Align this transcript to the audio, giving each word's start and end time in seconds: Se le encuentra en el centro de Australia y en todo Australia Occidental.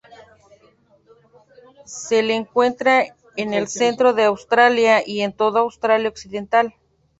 Se 1.85 2.23
le 2.23 2.33
encuentra 2.33 3.15
en 3.35 3.53
el 3.53 3.67
centro 3.67 4.13
de 4.15 4.23
Australia 4.23 5.03
y 5.07 5.21
en 5.21 5.31
todo 5.31 5.59
Australia 5.59 6.09
Occidental. 6.09 6.73